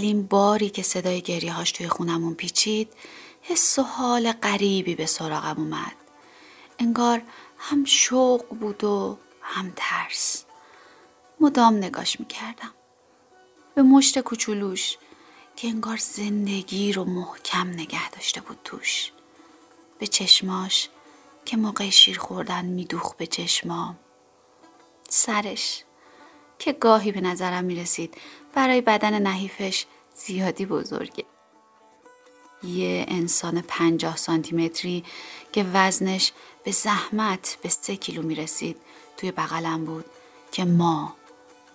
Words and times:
باری 0.00 0.70
که 0.70 0.82
صدای 0.82 1.22
گریه 1.22 1.52
هاش 1.52 1.72
توی 1.72 1.88
خونمون 1.88 2.34
پیچید 2.34 2.92
حس 3.42 3.78
و 3.78 3.82
حال 3.82 4.32
غریبی 4.32 4.94
به 4.94 5.06
سراغم 5.06 5.56
اومد. 5.58 5.96
انگار 6.78 7.22
هم 7.58 7.84
شوق 7.84 8.48
بود 8.48 8.84
و 8.84 9.18
هم 9.40 9.72
ترس. 9.76 10.44
مدام 11.40 11.74
نگاش 11.74 12.20
می‌کردم. 12.20 12.74
به 13.74 13.82
مشت 13.82 14.18
کوچولوش 14.20 14.96
که 15.56 15.68
انگار 15.68 15.96
زندگی 15.96 16.92
رو 16.92 17.04
محکم 17.04 17.68
نگه 17.68 18.10
داشته 18.10 18.40
بود 18.40 18.58
توش. 18.64 19.12
به 19.98 20.06
چشماش 20.06 20.88
که 21.44 21.56
موقع 21.56 21.90
شیر 21.90 22.18
خوردن 22.18 22.64
میدوخ 22.64 23.14
به 23.14 23.26
چشمام. 23.26 23.98
سرش 25.08 25.84
که 26.64 26.72
گاهی 26.72 27.12
به 27.12 27.20
نظرم 27.20 27.64
می‌رسید 27.64 28.14
برای 28.54 28.80
بدن 28.80 29.18
نحیفش 29.18 29.86
زیادی 30.14 30.66
بزرگه 30.66 31.24
یه 32.62 33.04
انسان 33.08 33.60
پنجاه 33.60 34.16
سانتیمتری 34.16 35.04
که 35.52 35.66
وزنش 35.74 36.32
به 36.64 36.70
زحمت 36.70 37.58
به 37.62 37.68
سه 37.68 37.96
کیلو 37.96 38.22
می 38.22 38.34
رسید 38.34 38.76
توی 39.16 39.32
بغلم 39.32 39.84
بود 39.84 40.04
که 40.52 40.64
ما 40.64 41.16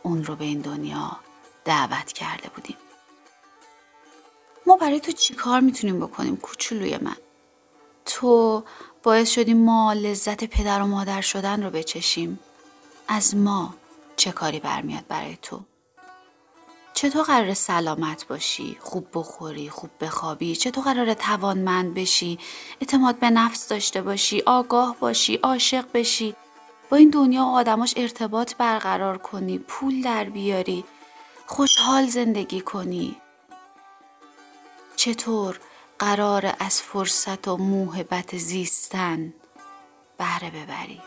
اون 0.03 0.23
رو 0.23 0.35
به 0.35 0.45
این 0.45 0.61
دنیا 0.61 1.19
دعوت 1.65 2.13
کرده 2.13 2.49
بودیم. 2.55 2.77
ما 4.67 4.75
برای 4.75 4.99
تو 4.99 5.11
چی 5.11 5.33
کار 5.33 5.59
می‌تونیم 5.59 5.99
بکنیم 5.99 6.37
کوچولوی 6.37 6.97
من؟ 6.97 7.17
تو 8.05 8.63
باعث 9.03 9.29
شدی 9.29 9.53
ما 9.53 9.93
لذت 9.93 10.43
پدر 10.43 10.81
و 10.81 10.85
مادر 10.85 11.21
شدن 11.21 11.63
رو 11.63 11.69
بچشیم. 11.69 12.39
از 13.07 13.35
ما 13.35 13.73
چه 14.17 14.31
کاری 14.31 14.59
برمیاد 14.59 15.07
برای 15.07 15.37
تو؟ 15.41 15.61
چطور 16.93 17.23
قرار 17.23 17.53
سلامت 17.53 18.27
باشی 18.27 18.77
خوب 18.79 19.07
بخوری 19.13 19.69
خوب 19.69 19.89
بخوابی؟ 19.99 20.55
چطور 20.55 20.83
قرار 20.83 21.13
توانمند 21.13 21.93
بشی 21.93 22.39
اعتماد 22.81 23.19
به 23.19 23.29
نفس 23.29 23.67
داشته 23.67 24.01
باشی 24.01 24.43
آگاه 24.45 24.95
باشی 24.99 25.35
عاشق 25.35 25.85
بشی؟ 25.93 26.35
با 26.89 26.97
این 26.97 27.09
دنیا 27.09 27.41
و 27.41 27.55
آدماش 27.55 27.93
ارتباط 27.97 28.55
برقرار 28.55 29.17
کنی 29.17 29.57
پول 29.57 30.01
در 30.01 30.23
بیاری 30.23 30.83
خوشحال 31.45 32.07
زندگی 32.07 32.61
کنی. 32.61 33.15
چطور 34.95 35.59
قرار 35.99 36.55
از 36.59 36.81
فرصت 36.81 37.47
و 37.47 37.57
موهبت 37.57 38.37
زیستن 38.37 39.33
بهره 40.17 40.49
ببری؟ 40.49 41.01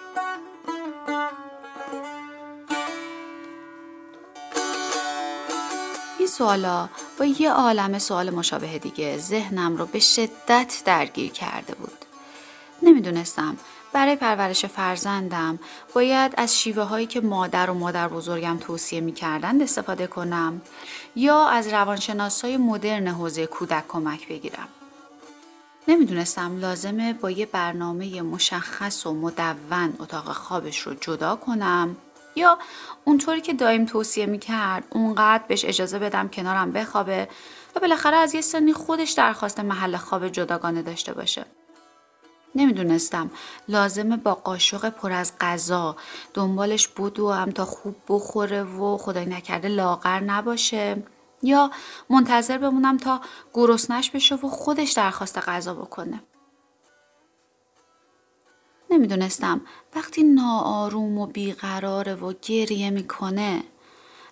سوالا 6.30 6.88
با 7.18 7.24
یه 7.24 7.50
عالم 7.50 7.98
سوال 7.98 8.30
مشابه 8.30 8.78
دیگه 8.78 9.18
ذهنم 9.18 9.76
رو 9.76 9.86
به 9.86 9.98
شدت 9.98 10.82
درگیر 10.84 11.32
کرده 11.32 11.74
بود. 11.74 12.04
نمی‌دونستم 12.82 13.56
برای 13.92 14.16
پرورش 14.16 14.66
فرزندم 14.66 15.58
باید 15.94 16.34
از 16.36 16.58
شیوه 16.58 16.82
هایی 16.82 17.06
که 17.06 17.20
مادر 17.20 17.70
و 17.70 17.74
مادر 17.74 18.08
بزرگم 18.08 18.58
توصیه 18.60 19.00
می 19.00 19.12
کردند 19.12 19.62
استفاده 19.62 20.06
کنم 20.06 20.60
یا 21.16 21.46
از 21.46 21.68
روانشناس 21.68 22.44
های 22.44 22.56
مدرن 22.56 23.08
حوزه 23.08 23.46
کودک 23.46 23.88
کمک 23.88 24.28
بگیرم. 24.28 24.68
نمی‌دونستم 25.88 26.60
لازمه 26.60 27.12
با 27.12 27.30
یه 27.30 27.46
برنامه 27.46 28.22
مشخص 28.22 29.06
و 29.06 29.14
مدون 29.14 29.94
اتاق 29.98 30.32
خوابش 30.32 30.78
رو 30.78 30.94
جدا 30.94 31.36
کنم 31.36 31.96
یا 32.36 32.58
اونطوری 33.04 33.40
که 33.40 33.54
دایم 33.54 33.86
توصیه 33.86 34.26
می‌کرد 34.26 34.84
اونقدر 34.90 35.44
بهش 35.48 35.64
اجازه 35.64 35.98
بدم 35.98 36.28
کنارم 36.28 36.72
بخوابه 36.72 37.28
و 37.76 37.80
بالاخره 37.80 38.16
از 38.16 38.34
یه 38.34 38.40
سنی 38.40 38.72
خودش 38.72 39.10
درخواست 39.10 39.60
محل 39.60 39.96
خواب 39.96 40.28
جداگانه 40.28 40.82
داشته 40.82 41.14
باشه. 41.14 41.46
نمی‌دونستم 42.54 43.30
لازمه 43.68 44.16
با 44.16 44.34
قاشق 44.34 44.88
پر 44.88 45.12
از 45.12 45.32
غذا 45.40 45.96
دنبالش 46.34 46.88
بدو 46.88 47.30
هم 47.30 47.50
تا 47.50 47.64
خوب 47.64 47.96
بخوره 48.08 48.62
و 48.62 48.96
خدای 48.98 49.26
نکرده 49.26 49.68
لاغر 49.68 50.20
نباشه 50.20 51.02
یا 51.42 51.70
منتظر 52.10 52.58
بمونم 52.58 52.96
تا 52.96 53.20
گرسنش 53.54 54.10
بشه 54.10 54.34
و 54.34 54.48
خودش 54.48 54.92
درخواست 54.92 55.38
غذا 55.38 55.74
بکنه. 55.74 56.22
نمی‌دونستم. 58.90 59.60
وقتی 59.96 60.22
ناآروم 60.22 61.18
و 61.18 61.26
بیقراره 61.26 62.14
و 62.14 62.32
گریه 62.42 62.90
می‌کنه 62.90 63.62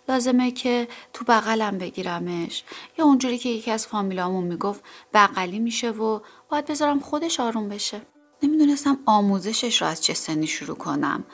لازمه 0.09 0.51
که 0.51 0.89
تو 1.13 1.25
بغلم 1.25 1.79
بگیرمش. 1.79 2.65
یا 2.99 3.05
اونجوری 3.05 3.39
که 3.39 3.49
یکی 3.49 3.71
از 3.71 3.87
فامیلامون 3.87 4.45
می‌گفت 4.45 4.85
بغلی 5.15 5.59
میشه 5.59 5.91
و 5.91 6.21
باید 6.49 6.67
بذارم 6.67 7.01
خودش 7.01 7.41
آروم 7.41 7.69
بشه. 7.69 8.01
نمی‌دونستم 8.43 8.99
آموزشش 9.07 9.83
رو 9.83 9.89
از 9.89 10.05
چه 10.05 10.15
سنی 10.15 10.47
شروع 10.47 10.77
کنم. 10.77 11.25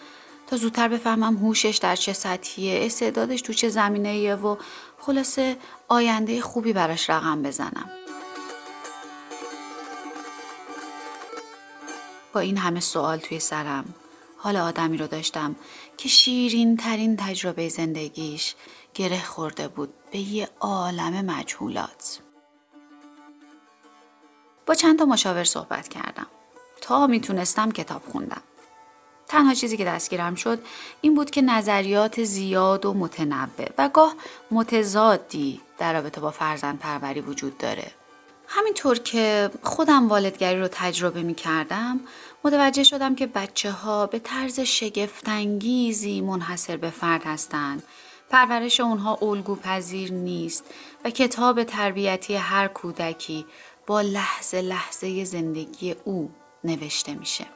تا 0.46 0.56
زودتر 0.56 0.88
بفهمم 0.88 1.36
هوشش 1.36 1.76
در 1.82 1.96
چه 1.96 2.12
سطحیه 2.12 2.86
استعدادش 2.86 3.42
تو 3.42 3.52
چه 3.52 3.68
زمینه 3.68 4.34
و 4.34 4.56
خلاصه 4.98 5.56
آینده 5.88 6.40
خوبی 6.40 6.72
براش 6.72 7.10
رقم 7.10 7.42
بزنم. 7.42 7.90
با 12.34 12.40
این 12.40 12.56
همه 12.56 12.80
سوال 12.80 13.18
توی 13.18 13.40
سرم 13.40 13.94
حال 14.38 14.56
آدمی 14.56 14.96
رو 14.96 15.06
داشتم 15.06 15.56
که 15.96 16.08
شیرین 16.08 16.76
ترین 16.76 17.16
تجربه 17.16 17.68
زندگیش 17.68 18.54
گره 18.94 19.24
خورده 19.24 19.68
بود 19.68 19.94
به 20.12 20.18
یه 20.18 20.48
عالم 20.60 21.24
مجهولات. 21.24 22.18
با 24.66 24.74
چند 24.74 24.98
تا 24.98 25.04
مشاور 25.04 25.44
صحبت 25.44 25.88
کردم. 25.88 26.26
تا 26.80 27.06
می‌تونستم 27.06 27.70
کتاب 27.70 28.02
خوندم. 28.12 28.42
تنها 29.28 29.54
چیزی 29.54 29.76
که 29.76 29.84
دستگیرم 29.84 30.34
شد 30.34 30.62
این 31.00 31.14
بود 31.14 31.30
که 31.30 31.42
نظریات 31.42 32.24
زیاد 32.24 32.86
و 32.86 32.94
متنوع 32.94 33.72
و 33.78 33.88
گاه 33.88 34.14
متضادی 34.50 35.60
در 35.78 35.92
رابطه 35.92 36.20
با 36.20 36.30
فرزند 36.30 36.78
پروری 36.78 37.20
وجود 37.20 37.58
داره. 37.58 37.90
همینطور 38.48 38.98
که 38.98 39.50
خودم 39.62 40.08
والدگری 40.08 40.60
رو 40.60 40.68
تجربه 40.68 41.22
می 41.22 41.34
کردم 41.34 42.00
متوجه 42.44 42.82
شدم 42.82 43.14
که 43.14 43.26
بچه 43.26 43.70
ها 43.70 44.06
به 44.06 44.18
طرز 44.18 44.60
شگفتانگیزی 44.60 46.20
منحصر 46.20 46.76
به 46.76 46.90
فرد 46.90 47.24
هستند. 47.24 47.82
پرورش 48.30 48.80
اونها 48.80 49.18
الگو 49.22 49.56
پذیر 49.56 50.12
نیست 50.12 50.64
و 51.04 51.10
کتاب 51.10 51.64
تربیتی 51.64 52.34
هر 52.34 52.68
کودکی 52.68 53.46
با 53.86 54.00
لحظه 54.00 54.60
لحظه 54.60 55.24
زندگی 55.24 55.94
او 56.04 56.30
نوشته 56.64 57.14
میشه. 57.14 57.46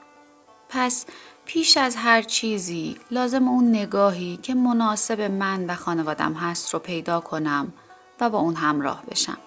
پس 0.68 1.06
پیش 1.44 1.76
از 1.76 1.96
هر 1.96 2.22
چیزی 2.22 2.96
لازم 3.10 3.48
اون 3.48 3.68
نگاهی 3.70 4.36
که 4.36 4.54
مناسب 4.54 5.20
من 5.20 5.66
و 5.66 5.74
خانوادم 5.74 6.32
هست 6.32 6.74
رو 6.74 6.80
پیدا 6.80 7.20
کنم 7.20 7.72
و 8.20 8.30
با 8.30 8.38
اون 8.38 8.54
همراه 8.54 9.02
بشم. 9.10 9.38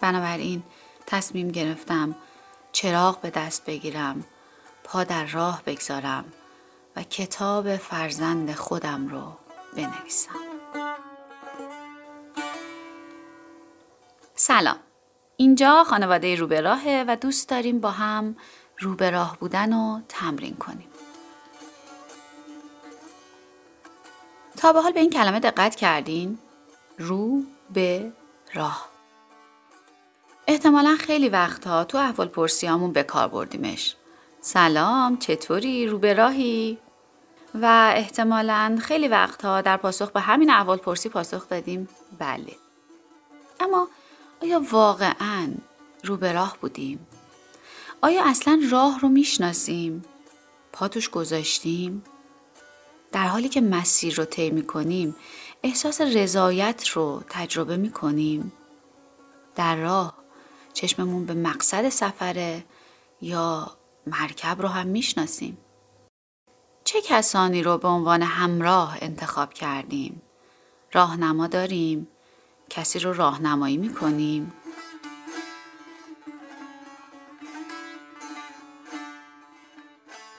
بنابراین 0.00 0.62
تصمیم 1.06 1.48
گرفتم 1.48 2.16
چراغ 2.72 3.20
به 3.20 3.30
دست 3.30 3.66
بگیرم 3.66 4.24
در 5.04 5.26
راه 5.26 5.62
بگذارم 5.66 6.24
و 6.96 7.02
کتاب 7.02 7.76
فرزند 7.76 8.54
خودم 8.54 9.08
رو 9.08 9.32
بنویسم. 9.76 10.30
سلام. 14.34 14.76
اینجا 15.36 15.84
خانواده 15.84 16.34
رو 16.34 16.46
راهه 16.52 17.04
و 17.08 17.16
دوست 17.16 17.48
داریم 17.48 17.80
با 17.80 17.90
هم 17.90 18.36
رو 18.78 18.94
به 18.94 19.10
راه 19.10 19.36
بودن 19.38 19.72
رو 19.72 20.00
تمرین 20.08 20.56
کنیم. 20.56 20.88
تا 24.56 24.72
به 24.72 24.80
حال 24.80 24.92
به 24.92 25.00
این 25.00 25.10
کلمه 25.10 25.40
دقت 25.40 25.76
کردین؟ 25.76 26.38
رو 26.98 27.42
به 27.74 28.12
راه 28.54 28.88
احتمالا 30.46 30.96
خیلی 31.00 31.28
وقتها 31.28 31.84
تو 31.84 31.98
احوال 31.98 32.28
پرسیامون 32.28 32.92
به 32.92 33.02
کار 33.02 33.28
بردیمش. 33.28 33.96
سلام 34.48 35.16
چطوری؟ 35.16 35.86
رو 35.86 35.98
به 35.98 36.14
راهی؟ 36.14 36.78
و 37.54 37.92
احتمالا 37.96 38.78
خیلی 38.82 39.08
وقتها 39.08 39.60
در 39.60 39.76
پاسخ 39.76 40.10
به 40.10 40.20
همین 40.20 40.50
احوال 40.50 40.78
پرسی 40.78 41.08
پاسخ 41.08 41.48
دادیم. 41.48 41.88
بله. 42.18 42.56
اما 43.60 43.88
آیا 44.42 44.62
واقعا 44.70 45.48
رو 46.04 46.16
به 46.16 46.32
راه 46.32 46.56
بودیم؟ 46.60 47.06
آیا 48.00 48.24
اصلا 48.24 48.60
راه 48.70 49.00
رو 49.00 49.08
می‌شناسیم؟ 49.08 50.04
پا 50.72 50.88
توش 50.88 51.10
گذاشتیم؟ 51.10 52.04
در 53.12 53.26
حالی 53.26 53.48
که 53.48 53.60
مسیر 53.60 54.14
رو 54.14 54.24
طی 54.24 54.50
می‌کنیم 54.50 55.16
احساس 55.62 56.00
رضایت 56.00 56.88
رو 56.88 57.22
تجربه 57.28 57.76
می‌کنیم. 57.76 58.52
در 59.56 59.76
راه 59.76 60.14
چشممون 60.74 61.26
به 61.26 61.34
مقصد 61.34 61.88
سفره 61.88 62.64
یا 63.20 63.77
مرکب 64.08 64.62
رو 64.62 64.68
هم 64.68 64.86
می‌شناسیم. 64.86 65.58
چه 66.84 67.00
کسانی 67.00 67.62
رو 67.62 67.78
به 67.78 67.88
عنوان 67.88 68.22
همراه 68.22 68.98
انتخاب 69.00 69.52
کردیم؟ 69.52 70.22
راهنما 70.92 71.46
داریم 71.46 72.08
کسی 72.70 72.98
رو 72.98 73.12
راهنمایی 73.12 73.76
می‌کنیم 73.76 74.52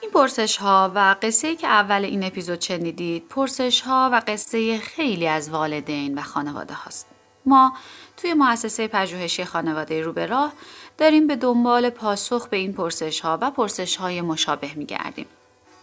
این 0.02 0.10
پرسش 0.10 0.56
ها 0.56 0.92
و 0.94 1.16
قصه 1.22 1.48
ای 1.48 1.56
که 1.56 1.66
اول 1.66 2.04
این 2.04 2.24
اپیزود 2.24 2.60
شنیدید 2.60 3.28
پرسش 3.28 3.80
ها 3.80 4.10
و 4.12 4.22
قصه 4.26 4.78
خیلی 4.78 5.26
از 5.26 5.50
والدین 5.50 6.18
و 6.18 6.22
خانواده 6.22 6.74
هاست. 6.74 7.19
ما 7.46 7.72
توی 8.16 8.34
مؤسسه 8.34 8.88
پژوهشی 8.88 9.44
خانواده 9.44 10.02
رو 10.02 10.12
به 10.12 10.26
راه 10.26 10.52
داریم 10.98 11.26
به 11.26 11.36
دنبال 11.36 11.90
پاسخ 11.90 12.48
به 12.48 12.56
این 12.56 12.72
پرسش 12.72 13.20
ها 13.20 13.38
و 13.40 13.50
پرسش 13.50 13.96
های 13.96 14.20
مشابه 14.20 14.74
می 14.74 14.86
گردیم. 14.86 15.26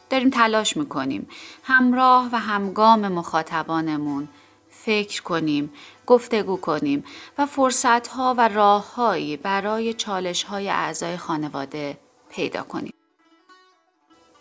داریم 0.10 0.30
تلاش 0.30 0.78
می‌کنیم 0.78 1.30
همراه 1.64 2.30
و 2.32 2.40
همگام 2.40 3.08
مخاطبانمون 3.08 4.28
فکر 4.70 5.24
کنیم، 5.24 5.74
گفتگو 6.06 6.58
کنیم 6.58 7.04
و 7.38 7.46
فرصت 7.46 8.08
ها 8.08 8.36
و 8.38 8.48
راههایی 8.48 9.38
برای 9.38 9.94
چالش 9.94 10.44
های 10.44 10.70
اعضای 10.70 11.18
خانواده 11.18 11.98
پیدا 12.30 12.64
کنیم. 12.64 12.94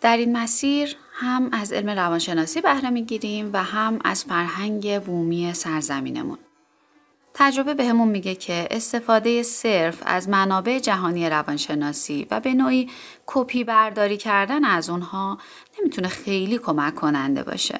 در 0.01 0.17
این 0.17 0.37
مسیر 0.37 0.95
هم 1.13 1.49
از 1.51 1.73
علم 1.73 1.89
روانشناسی 1.89 2.61
بهره 2.61 2.89
می‌گیریم 2.89 3.49
و 3.53 3.63
هم 3.63 3.99
از 4.03 4.23
فرهنگ 4.23 5.03
بومی 5.03 5.53
سرزمینمون. 5.53 6.37
تجربه 7.39 7.73
بهمون 7.73 8.07
میگه 8.07 8.35
که 8.35 8.67
استفاده 8.71 9.43
صرف 9.43 10.03
از 10.05 10.29
منابع 10.29 10.79
جهانی 10.79 11.29
روانشناسی 11.29 12.27
و 12.31 12.39
به 12.39 12.53
نوعی 12.53 12.89
کپی 13.25 13.63
برداری 13.63 14.17
کردن 14.17 14.65
از 14.65 14.89
اونها 14.89 15.37
نمی‌تونه 15.79 16.07
خیلی 16.07 16.57
کمک 16.57 16.95
کننده 16.95 17.43
باشه. 17.43 17.79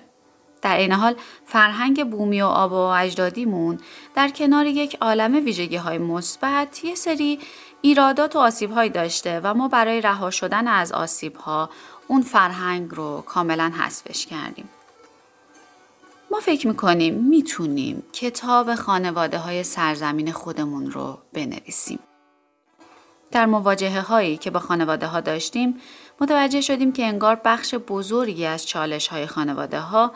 در 0.61 0.77
این 0.77 0.91
حال 0.91 1.15
فرهنگ 1.45 2.09
بومی 2.09 2.41
و 2.41 2.45
آب 2.45 2.71
و 2.71 2.75
اجدادیمون 2.75 3.79
در 4.15 4.29
کنار 4.29 4.65
یک 4.65 4.97
عالم 5.01 5.45
ویژگی 5.45 5.75
های 5.75 5.97
مثبت 5.97 6.83
یه 6.85 6.95
سری 6.95 7.39
ایرادات 7.81 8.35
و 8.35 8.39
آسیب 8.39 8.71
های 8.71 8.89
داشته 8.89 9.41
و 9.43 9.53
ما 9.53 9.67
برای 9.67 10.01
رها 10.01 10.29
شدن 10.29 10.67
از 10.67 10.91
آسیب 10.91 11.35
ها 11.35 11.69
اون 12.07 12.21
فرهنگ 12.21 12.95
رو 12.95 13.23
کاملا 13.27 13.71
حذفش 13.79 14.25
کردیم. 14.25 14.69
ما 16.31 16.39
فکر 16.39 16.67
می‌کنیم 16.67 17.13
می‌تونیم 17.13 18.03
کتاب 18.13 18.75
خانواده 18.75 19.37
های 19.37 19.63
سرزمین 19.63 20.31
خودمون 20.31 20.91
رو 20.91 21.17
بنویسیم. 21.33 21.99
در 23.31 23.45
مواجهه 23.45 24.01
هایی 24.01 24.37
که 24.37 24.51
با 24.51 24.59
خانواده 24.59 25.07
ها 25.07 25.21
داشتیم 25.21 25.81
متوجه 26.21 26.61
شدیم 26.61 26.91
که 26.91 27.05
انگار 27.05 27.41
بخش 27.45 27.75
بزرگی 27.75 28.45
از 28.45 28.67
چالش 28.67 29.07
های 29.07 29.27
خانواده 29.27 29.79
ها 29.79 30.11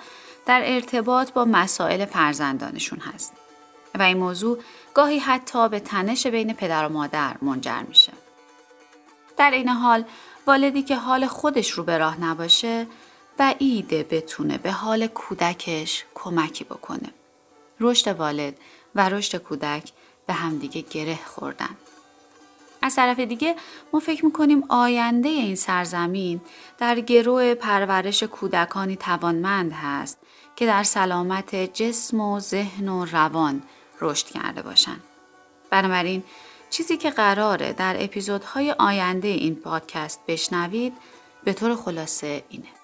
در 0.46 0.62
ارتباط 0.66 1.32
با 1.32 1.46
مسائل 1.46 2.06
فرزندانشون 2.06 3.00
هست 3.00 3.34
و 4.00 4.02
این 4.02 4.18
موضوع 4.18 4.58
گاهی 4.94 5.20
حتی 5.20 5.70
به 5.70 5.80
تنش 5.80 6.28
بین 6.28 6.54
پدر 6.54 6.86
و 6.86 6.90
مادر 6.90 7.36
منجر 7.42 7.82
میشه. 7.88 8.14
در 9.38 9.52
این 9.52 9.70
حال 9.70 10.04
والدی 10.48 10.84
که 10.84 10.96
حال 10.96 11.28
خودش 11.28 11.72
رو 11.72 11.84
به 11.84 11.98
راه 11.98 12.22
نباشه 12.22 12.88
بعیده 13.38 14.04
بتونه 14.04 14.58
به 14.58 14.72
حال 14.72 15.08
کودکش 15.08 16.04
کمکی 16.16 16.64
بکنه. 16.64 17.14
رشد 17.80 18.08
والد 18.08 18.58
و 18.96 19.10
رشد 19.10 19.38
کودک 19.38 19.92
به 20.28 20.34
همدیگه 20.34 20.82
گره 20.82 21.20
خوردن. 21.26 21.78
از 22.82 22.96
طرف 22.96 23.20
دیگه 23.20 23.56
ما 23.94 24.00
فکر 24.00 24.26
می‌کنیم 24.26 24.64
آینده 24.70 25.30
این 25.30 25.56
سرزمین 25.56 26.42
در 26.78 27.00
گروه 27.00 27.54
پرورش 27.54 28.24
کودکانی 28.24 28.96
توانمند 28.96 29.72
هست 29.72 30.20
که 30.56 30.66
در 30.66 30.84
سلامت 30.84 31.56
جسم 31.56 32.20
و 32.20 32.40
ذهن 32.40 32.90
و 32.90 33.06
روان 33.06 33.64
رشد 34.02 34.26
کرده 34.26 34.62
باشند. 34.62 35.04
بنابراین 35.70 36.24
چیزی 36.70 36.98
که 36.98 37.10
قراره 37.10 37.74
در 37.74 38.04
اپیزودهای 38.04 38.72
آینده 38.72 39.28
این 39.28 39.56
پادکست 39.56 40.20
بشنوید 40.28 40.94
به 41.44 41.54
طور 41.54 41.76
خلاصه 41.76 42.44
اینه. 42.50 42.81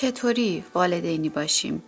چطوری 0.00 0.64
والدینی 0.74 1.28
باشیم 1.28 1.82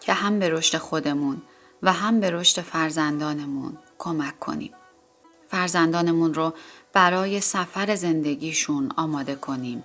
که 0.00 0.12
هم 0.12 0.38
به 0.38 0.48
رشد 0.48 0.78
خودمون 0.78 1.42
و 1.82 1.92
هم 1.92 2.20
به 2.20 2.30
رشد 2.30 2.60
فرزندانمون 2.60 3.78
کمک 3.98 4.40
کنیم. 4.40 4.72
فرزندانمون 5.48 6.34
رو 6.34 6.54
برای 6.92 7.40
سفر 7.40 7.94
زندگیشون 7.94 8.92
آماده 8.96 9.34
کنیم 9.34 9.84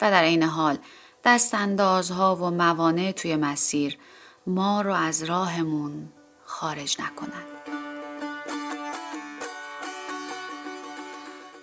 و 0.00 0.10
در 0.10 0.22
این 0.22 0.42
حال 0.42 0.78
دستاندازها 1.24 2.36
و 2.36 2.50
موانع 2.50 3.12
توی 3.12 3.36
مسیر 3.36 3.98
ما 4.46 4.80
رو 4.80 4.92
از 4.92 5.22
راهمون 5.22 6.08
خارج 6.44 6.96
نکنند. 7.00 7.46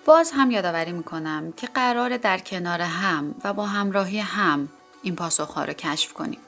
باز 0.05 0.31
هم 0.31 0.51
یادآوری 0.51 0.91
می‌کنم 0.91 1.51
که 1.51 1.67
قرار 1.67 2.17
در 2.17 2.37
کنار 2.37 2.81
هم 2.81 3.35
و 3.43 3.53
با 3.53 3.65
همراهی 3.65 4.19
هم 4.19 4.69
این 5.03 5.15
پاسخها 5.15 5.63
رو 5.63 5.73
کشف 5.73 6.13
کنیم. 6.13 6.39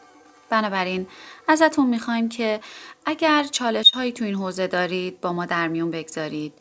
بنابراین 0.49 1.07
ازتون 1.47 1.87
می‌خوایم 1.87 2.29
که 2.29 2.59
اگر 3.05 3.43
چالش 3.43 3.91
هایی 3.91 4.11
تو 4.11 4.25
این 4.25 4.35
حوزه 4.35 4.67
دارید 4.67 5.21
با 5.21 5.33
ما 5.33 5.45
در 5.45 5.67
میون 5.67 5.91
بگذارید. 5.91 6.53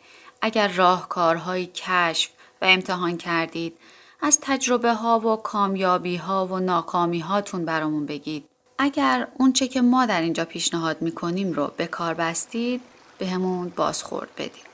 اگر 0.43 0.69
راهکارهایی 0.69 1.67
کشف 1.67 2.31
و 2.63 2.65
امتحان 2.65 3.17
کردید 3.17 3.77
از 4.23 4.39
تجربه 4.43 4.95
ها 4.95 5.19
و 5.19 5.37
کامیابی 5.37 6.17
ها 6.17 6.47
و 6.47 6.59
ناکامی 6.59 7.21
هاتون 7.21 7.65
برامون 7.65 8.07
بگید. 8.07 8.45
اگر 8.79 9.29
اونچه 9.39 9.69
که 9.69 9.81
ما 9.83 10.07
در 10.07 10.21
اینجا 10.21 10.45
پیشنهاد 10.45 11.03
می‌کنیم 11.03 11.53
رو 11.53 11.73
به 11.77 11.87
کار 11.87 12.15
بستید 12.15 12.81
به 13.19 13.27
همون 13.27 13.69
بازخورد 13.69 14.31
بدید. 14.37 14.67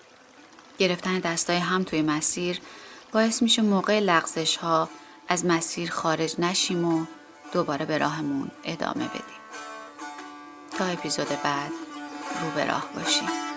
گرفتن 0.79 1.19
دستای 1.19 1.57
هم 1.57 1.85
توی 1.85 2.03
مسیر 2.03 2.61
باعث 3.13 3.43
میشه 3.43 3.63
موقع 3.63 4.01
لغزش 4.01 4.57
ها 4.57 4.89
از 5.31 5.47
مسیر 5.47 5.91
خارج 5.91 6.41
نشیم 6.41 6.85
و 6.85 7.07
دوباره 7.53 7.85
به 7.87 7.99
راهمون 7.99 8.51
ادامه 8.65 9.09
بدیم. 9.09 9.41
تا 10.79 10.85
اپیزود 10.85 11.29
بعد 11.29 11.73
رو 12.43 12.51
به 12.55 12.65
راه 12.65 12.85
باشیم. 12.95 13.50